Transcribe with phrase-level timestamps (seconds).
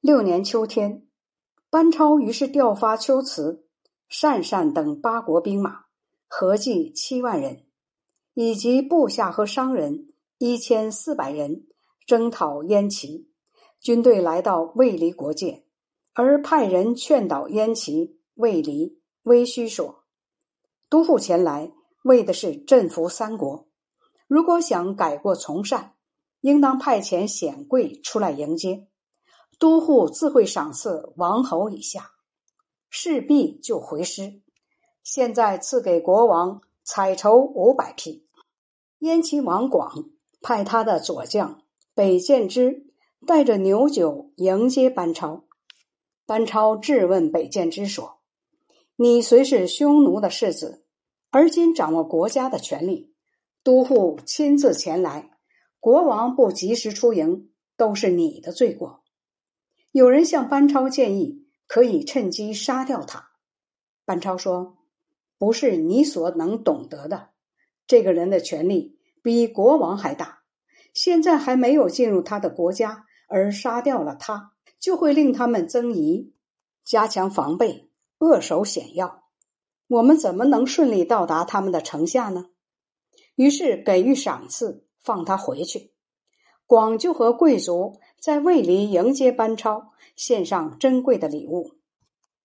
[0.00, 1.06] 六年秋天，
[1.68, 3.66] 班超于是调发龟兹、
[4.10, 5.84] 鄯善等八国兵马，
[6.26, 7.66] 合计七万人，
[8.32, 11.66] 以及部下和商人一千四百人，
[12.06, 13.28] 征讨燕齐。
[13.78, 15.66] 军队来到卫离国界，
[16.14, 20.04] 而派人劝导燕齐、卫离、微须说
[20.88, 21.74] ：“都护前来，
[22.04, 23.68] 为的是镇服三国。
[24.26, 25.92] 如果想改过从善，
[26.40, 28.86] 应当派遣显贵出来迎接。
[29.60, 32.10] 都护自会赏赐王侯以下，
[32.88, 34.42] 势必就回师。
[35.04, 38.26] 现在赐给国王彩绸五百匹。”
[38.98, 40.06] 燕齐王广
[40.42, 41.62] 派他的左将
[41.94, 42.90] 北建之。
[43.26, 45.44] 带着牛酒迎接班超，
[46.24, 48.16] 班超质问北建之说
[48.96, 50.86] ：“你虽是匈奴的世子，
[51.30, 53.12] 而今掌握国家的权力，
[53.62, 55.32] 都护亲自前来，
[55.80, 59.02] 国王不及时出营，都是你的罪过。”
[59.92, 63.30] 有人向班超建议，可以趁机杀掉他。
[64.04, 64.78] 班超说
[65.38, 67.30] ：“不是你所能懂得的，
[67.86, 70.42] 这个人的权力比国王还大，
[70.94, 76.32] 现在还没有进入他的国家。”而杀掉了他，就会令他们增疑，
[76.82, 79.22] 加强防备，扼守险要。
[79.86, 82.46] 我们怎么能顺利到达他们的城下呢？
[83.36, 85.92] 于是给予赏赐，放他回去。
[86.66, 91.72] 广就和贵族在卫离迎接班超，献上珍贵的礼物。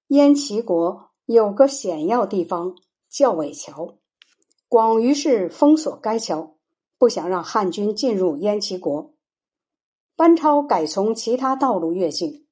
[0.08, 2.78] 燕齐国有个险要地方
[3.10, 3.98] 叫尾桥，
[4.70, 6.56] 广于是封锁该桥，
[6.98, 9.14] 不想让汉军进入燕齐国。
[10.16, 12.48] 班超改从其他道路越境，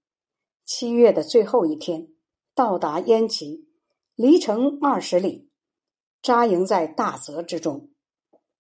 [0.66, 2.10] 七月的最后一天
[2.54, 3.70] 到达燕齐，
[4.16, 5.50] 离城二十里，
[6.22, 7.90] 扎营在大泽之中。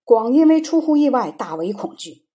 [0.05, 2.25] 广因为出乎意外，大为恐惧，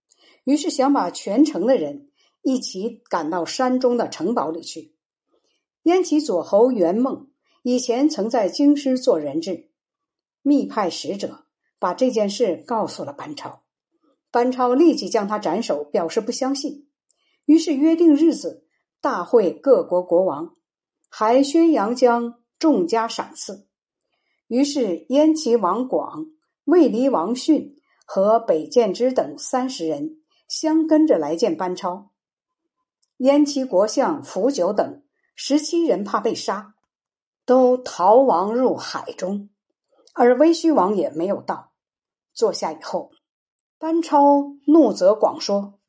[0.43, 2.08] 于是想把全城的人
[2.41, 4.95] 一起赶到山中的城堡里去。
[5.83, 7.29] 燕齐左侯元梦
[7.63, 9.69] 以前曾在京师做人质，
[10.41, 11.45] 密派使者
[11.79, 13.63] 把这件事告诉了班超。
[14.31, 16.87] 班超立即将他斩首，表示不相信。
[17.45, 18.65] 于是约定日子，
[19.01, 20.53] 大会各国国王，
[21.09, 23.67] 还宣扬将重加赏赐。
[24.47, 26.27] 于是燕齐王广、
[26.65, 32.11] 魏离王训和北建之等三十人相跟着来见班超。
[33.19, 35.03] 燕齐国相福久等
[35.35, 36.73] 十七人怕被杀，
[37.45, 39.49] 都逃亡入海中，
[40.13, 41.73] 而威虚王也没有到。
[42.33, 43.11] 坐下以后。
[43.77, 45.79] 班超怒责广说：“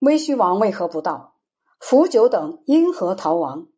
[0.00, 1.36] 威虚王为何不到？
[1.78, 3.68] 福久等因何逃亡？”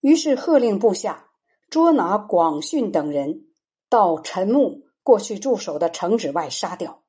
[0.00, 1.28] 于是喝令部下
[1.68, 3.46] 捉拿广训等人，
[3.90, 7.02] 到陈木过去驻守的城址外杀掉，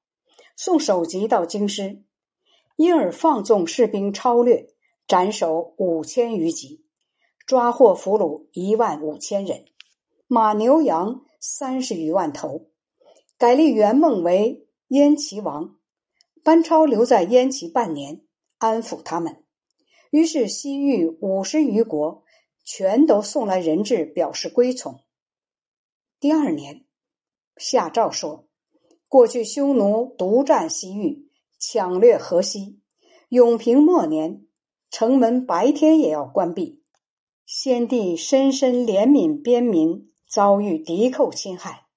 [0.57, 2.03] 送首级到京师。
[2.75, 4.72] 因而放纵士兵超掠，
[5.07, 6.85] 斩首五千余级，
[7.45, 9.65] 抓获俘虏一万五千人，
[10.27, 12.67] 马牛羊三十余万头，
[13.37, 14.61] 改立元梦为。
[14.89, 15.77] 燕齐王
[16.43, 18.21] 班超留在燕齐半年，
[18.59, 19.43] 安抚他们。
[20.11, 22.23] 于是西域五十余国
[22.63, 24.99] 全都送来人质，表示归从。
[26.19, 26.85] 第二年，
[27.57, 28.47] 下诏说：
[29.07, 32.79] 过去匈奴独占西域，抢掠河西。
[33.29, 34.45] 永平末年，
[34.93, 36.83] 城门白天也要关闭。
[37.47, 41.87] 先帝深深怜悯边民遭遇敌寇侵害。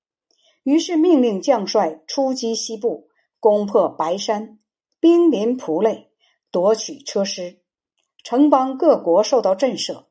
[0.62, 3.08] 于是命令将帅出击西部，
[3.38, 4.58] 攻破白山，
[4.98, 6.10] 兵临蒲类，
[6.50, 7.60] 夺取车师。
[8.24, 10.06] 城邦各国受到震慑，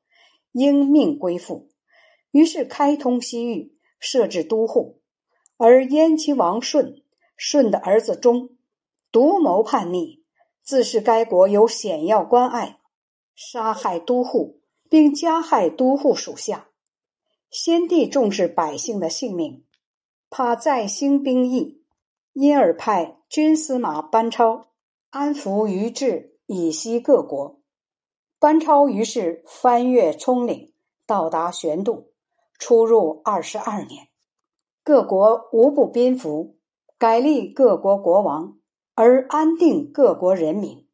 [0.52, 1.72] 应命归附。
[2.30, 5.02] 于是开通西域，设置都护。
[5.58, 7.02] 而燕齐王顺，
[7.36, 8.52] 顺的儿子忠，
[9.12, 10.24] 独谋叛逆，
[10.66, 12.80] 自是该国有险要关隘，
[13.36, 14.60] 杀害都护，
[14.90, 16.70] 并加害都护属下。
[17.52, 19.64] 先帝重视百姓的性命。
[20.28, 21.84] 怕再兴兵役，
[22.34, 24.66] 因而派军司马班超
[25.12, 27.62] 安抚于治以西各国。
[28.40, 30.74] 班超于是翻越葱岭，
[31.06, 32.12] 到达玄渡，
[32.58, 34.08] 出入二十二年，
[34.84, 36.58] 各国无不宾服，
[36.98, 38.58] 改立各国国王，
[38.98, 40.88] 而安定各国人民，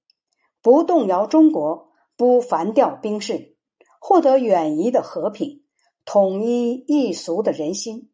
[0.64, 3.56] 不动摇中国，不烦调兵士，
[4.00, 5.64] 获得远夷的和平，
[6.04, 8.12] 统一异俗的人心。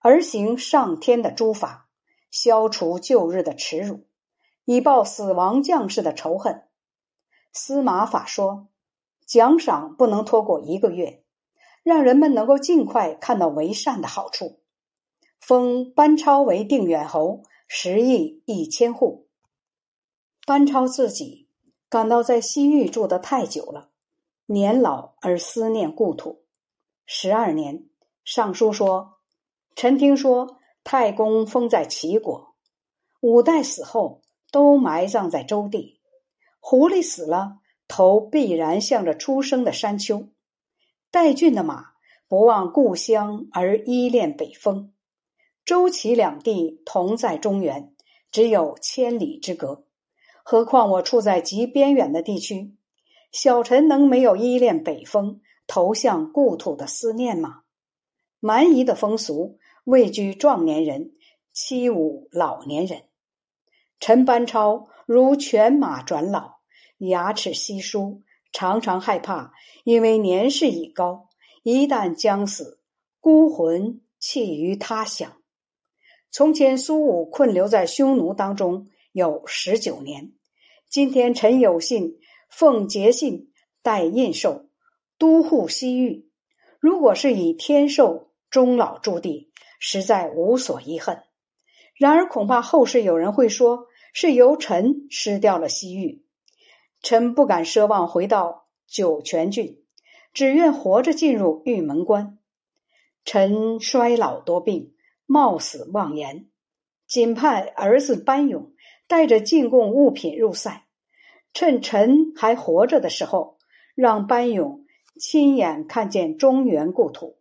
[0.00, 1.88] 而行上天的诸法，
[2.30, 4.04] 消除旧日的耻辱，
[4.66, 6.64] 以报死亡将士的仇恨。
[7.54, 8.68] 司马法说，
[9.24, 11.24] 奖赏不能拖过一个月，
[11.82, 14.60] 让人们能够尽快看到为善的好处。
[15.40, 17.42] 封班超为定远侯，
[17.74, 19.28] 十亿一千户。
[20.46, 21.48] 班超自己
[21.88, 23.88] 感到在西域住的太久了，
[24.44, 26.44] 年老而思念故土。
[27.06, 27.88] 十二年，
[28.26, 29.20] 上书说
[29.74, 32.54] ：“臣听说太公封在齐国，
[33.22, 34.20] 五代死后
[34.50, 35.98] 都埋葬在周地。
[36.60, 40.28] 狐狸死了，头必然向着出生的山丘。
[41.10, 41.92] 代郡的马
[42.28, 44.91] 不忘故乡而依恋北风。
[45.64, 47.94] 周齐两地同在中原，
[48.30, 49.84] 只有千里之隔。
[50.42, 52.76] 何况我处在极边远的地区。”
[53.32, 57.62] 小臣能没有依恋北风、投向故土的思念吗？
[58.40, 61.12] 蛮夷的风俗，位居壮年人，
[61.50, 63.04] 欺侮老年人。
[64.00, 66.56] 陈班超如犬马转老，
[66.98, 68.22] 牙齿稀疏，
[68.52, 69.54] 常常害怕，
[69.84, 71.30] 因为年事已高，
[71.62, 72.80] 一旦将死，
[73.18, 75.41] 孤魂弃于他乡。
[76.32, 80.32] 从前苏武困留在匈奴当中有十九年，
[80.88, 82.16] 今天臣有幸。
[82.48, 83.50] 奉节信，
[83.82, 84.66] 代印绶，
[85.18, 86.28] 都护西域。
[86.80, 91.22] 如果是以天寿终老驻地，实在无所遗恨。
[91.94, 96.24] 然而，恐怕后世有人会说，是由臣失掉了西域。
[97.02, 99.82] 臣不敢奢望回到酒泉郡，
[100.34, 102.38] 只愿活着进入玉门关。
[103.24, 104.91] 臣衰老多病，
[105.26, 106.48] 冒死妄言，
[107.06, 108.72] 仅派儿子班勇
[109.06, 110.86] 带着进贡物品入塞。
[111.54, 113.58] 趁臣还活着的时候，
[113.94, 114.86] 让班勇
[115.20, 117.36] 亲眼看见中原故土。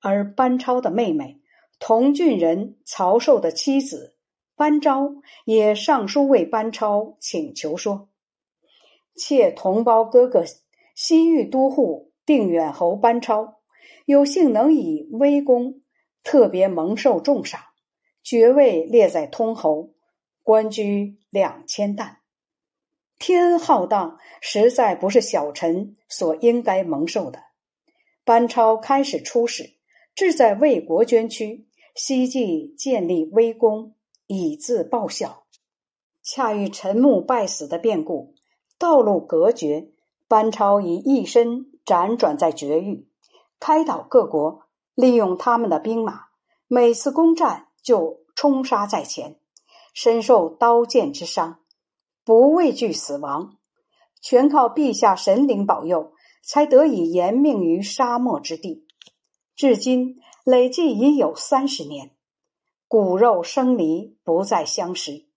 [0.00, 1.40] 而班超的妹妹
[1.80, 4.14] 同郡人曹寿的妻子
[4.54, 8.08] 班昭也上书为班超请求说
[9.16, 10.44] ：“妾同胞哥哥
[10.94, 13.60] 西域都护定远侯班超，
[14.04, 15.80] 有幸能以微功，
[16.22, 17.60] 特别蒙受重赏，
[18.22, 19.94] 爵位列在通侯，
[20.42, 22.18] 官居两千担。”
[23.18, 27.42] 天恩浩荡，实在不是小臣所应该蒙受的。
[28.24, 29.74] 班超开始出使，
[30.14, 31.66] 志在为国捐躯，
[31.96, 35.46] 希冀建立威功，以自报效。
[36.22, 38.34] 恰遇陈穆败死的变故，
[38.78, 39.88] 道路隔绝，
[40.28, 43.08] 班超以一身辗转在绝域，
[43.58, 44.67] 开导各国，
[44.98, 46.24] 利用他们的兵马，
[46.66, 49.38] 每次攻战就冲杀在前，
[49.94, 51.60] 深受刀剑之伤。
[52.24, 53.58] 不畏惧死亡，
[54.20, 58.88] 全靠陛下神灵保佑，才得以延命于沙漠之地。
[59.54, 62.10] 至今累计已有三十年，
[62.88, 65.28] 骨肉生离不再相识。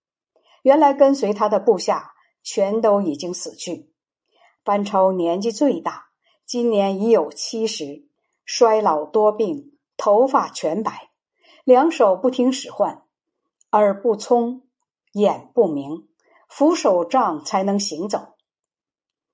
[0.63, 3.93] 原来跟随他的部下全都已经死去。
[4.63, 6.07] 班超年纪最大，
[6.47, 8.07] 今年已有七十，
[8.45, 11.09] 衰老多病，头发全白，
[11.63, 13.03] 两手不听使唤，
[13.71, 14.63] 耳不聪，
[15.13, 16.07] 眼不明。
[16.49, 18.35] 扶手杖才能行走。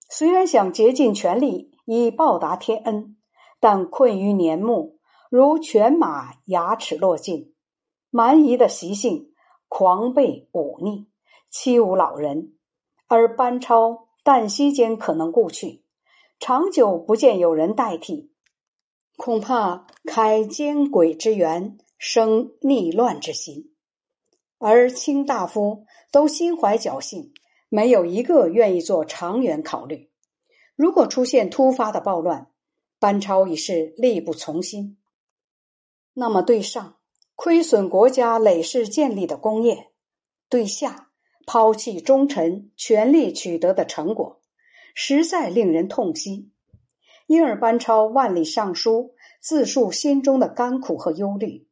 [0.07, 3.18] 虽然想竭尽全力以报答天恩，
[3.59, 5.00] 但困于年暮，
[5.31, 7.56] 如犬马牙齿落尽。
[8.12, 9.33] 蛮夷的习性，
[9.68, 11.07] 狂悖忤逆，
[11.50, 12.53] 欺侮老人。
[13.07, 15.83] 而班超旦夕间可能故去，
[16.39, 18.31] 长久不见有人代替，
[19.18, 23.74] 恐怕开奸诡之源，生逆乱之心。
[24.60, 27.34] 而卿大夫都心怀侥幸，
[27.68, 30.12] 没有一个愿意做长远考虑。
[30.75, 32.48] 如果出现突发的暴乱，
[33.00, 34.98] 班超已是力不从心。
[36.13, 36.98] 那么对上
[37.36, 39.88] 亏损国家累世建立的功业，
[40.48, 41.10] 对下
[41.48, 44.41] 抛弃忠臣全力取得的成果，
[44.94, 46.51] 实在令人痛惜。
[47.27, 51.67] 因而班超万里上书，自述心中的甘苦和忧虑，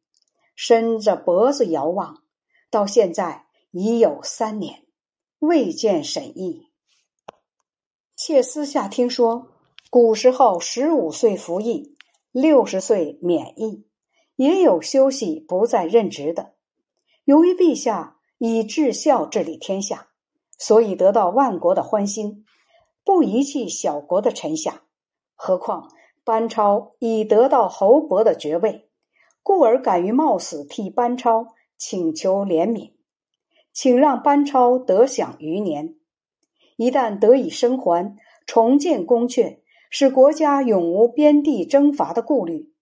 [0.54, 2.22] 伸着脖子遥望。
[2.70, 4.84] 到现在已有三年，
[5.38, 6.68] 未见审议。
[8.16, 9.48] 妾私下听说，
[9.90, 11.96] 古时候十五岁服役，
[12.32, 13.86] 六十岁免役，
[14.36, 16.54] 也有休息不再任职的。
[17.24, 20.08] 由于陛下以至孝治理天下，
[20.58, 22.44] 所以得到万国的欢心，
[23.04, 24.82] 不遗弃小国的臣下。
[25.34, 25.92] 何况
[26.26, 28.88] 班超已得到侯伯的爵位，
[29.44, 31.46] 故而敢于冒死替班超。
[31.78, 32.92] 请求怜悯，
[33.70, 35.94] 请让班超得享余年。
[36.76, 38.16] 一旦得以生还，
[38.46, 39.58] 重建宫阙，
[39.90, 42.72] 使国家永无边地征伐的顾虑，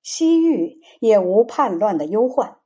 [0.00, 2.58] 西域也无叛乱的忧患。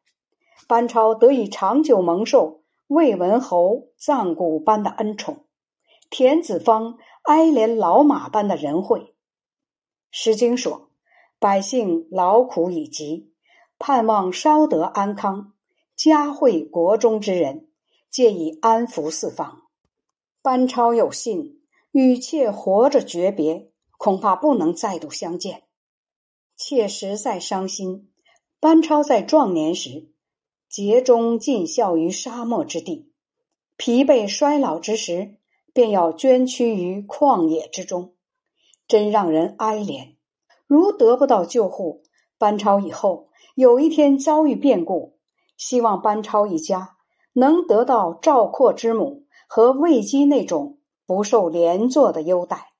[0.68, 5.46] 班超得以长久蒙受魏文侯藏古般的恩宠，
[6.10, 9.00] 田子方哀怜老马般的仁惠。
[10.10, 10.90] 《诗经》说
[11.38, 13.32] ：“百姓劳苦已极，
[13.78, 15.52] 盼望稍得安康。”
[15.96, 17.68] 嘉惠国中之人，
[18.10, 19.64] 借以安抚四方。
[20.40, 21.60] 班超有信，
[21.92, 25.64] 与妾活着诀别，恐怕不能再度相见。
[26.56, 28.10] 妾实在伤心。
[28.58, 30.08] 班超在壮年时，
[30.70, 33.12] 竭忠尽孝于沙漠之地，
[33.76, 35.36] 疲惫衰老之时，
[35.74, 38.14] 便要捐躯于旷野之中，
[38.90, 40.16] 真让人哀怜。
[40.66, 42.02] 如得不到救护，
[42.36, 45.16] 班超以后有一天遭遇变故，
[45.56, 46.96] 希望班超一家
[47.32, 50.76] 能得到赵括之母和魏姬那种。
[51.06, 52.70] 不受连坐的优待，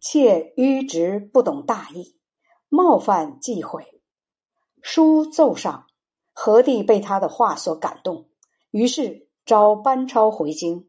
[0.00, 2.16] 妾迂直不懂大义，
[2.70, 4.00] 冒犯忌讳。
[4.80, 5.84] 书奏上，
[6.32, 8.24] 何帝被他的话所感动，
[8.70, 10.88] 于是召班超回京。